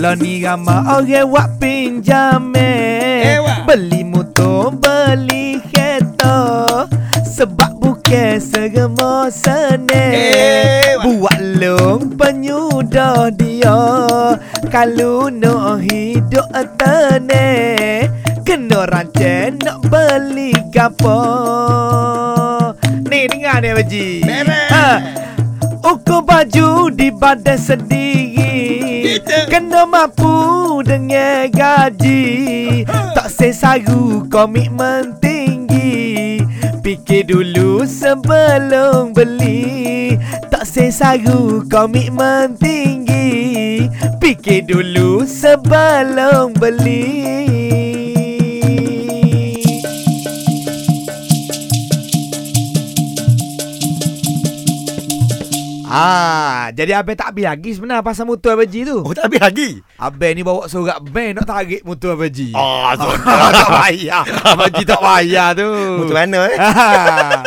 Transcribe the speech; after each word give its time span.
Lo 0.00 0.16
ni 0.16 0.40
ramah 0.40 0.96
orang 0.96 1.28
wak 1.28 1.48
pinjam 1.60 2.52
Eh, 2.56 3.36
wak. 3.36 3.68
Beli 3.68 4.00
motor, 4.00 4.72
beli 4.72 5.60
kereta 5.68 6.64
Sebab 7.20 7.76
bukan 7.76 8.40
serema 8.40 9.28
senang 9.28 10.16
Eh. 10.16 10.96
Buat 11.00 11.40
long 11.60 12.16
penyudah 12.16 13.28
dia 13.32 13.76
Kalau 14.72 15.28
nak 15.28 15.84
hidup 15.84 16.48
tenang 16.80 18.08
Kena 18.40 18.88
rancang 18.88 19.60
nak 19.60 19.84
beli 19.86 20.52
gapo 20.72 21.20
Ni 23.04 23.28
dengar 23.28 23.60
ni 23.60 23.68
Haji 23.68 24.08
Beres. 24.24 24.68
ha. 24.72 24.88
Ukur 25.80 26.20
baju 26.20 26.92
di 26.92 27.08
badan 27.10 27.56
sendiri 27.56 28.29
Kita. 28.29 28.29
Kena 29.26 29.84
mampu 29.84 30.80
dengan 30.86 31.50
gaji. 31.52 32.22
Tak 32.88 33.28
sesaru 33.28 34.24
komitmen 34.32 35.18
tinggi. 35.20 36.40
Fikir 36.80 37.28
dulu 37.28 37.84
sebelum 37.84 39.12
beli. 39.12 40.16
Tak 40.48 40.64
sesaru 40.64 41.68
komitmen 41.68 42.56
tinggi. 42.56 43.86
Fikir 44.22 44.64
dulu 44.64 45.28
sebelum 45.28 46.56
beli 46.56 47.19
Ah, 55.90 56.70
jadi 56.70 57.02
Abang 57.02 57.18
tak 57.18 57.34
habis 57.34 57.44
lagi 57.50 57.70
sebenarnya 57.74 58.06
pasal 58.06 58.24
motor 58.30 58.54
Abang 58.54 58.70
Ji 58.70 58.86
tu. 58.86 59.02
Oh 59.02 59.10
tak 59.10 59.26
habis 59.26 59.42
lagi 59.42 59.70
Abang 59.98 60.32
ni 60.32 60.46
bawa 60.46 60.70
surat 60.70 61.02
bank 61.02 61.42
nak 61.42 61.50
tarik 61.50 61.82
motor 61.82 62.14
Abang 62.14 62.30
Ji. 62.30 62.54
Oh 62.54 62.86
tak 62.94 63.68
bayar. 63.74 64.22
Abang 64.46 64.70
Ji 64.70 64.82
tak 64.86 65.02
bayar 65.02 65.58
tu. 65.58 65.66
Motor 65.98 66.14
mana 66.14 66.40
eh 66.46 66.56
Ha. 66.56 67.42